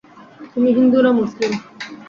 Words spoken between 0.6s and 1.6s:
হিন্দু না মুসলিম?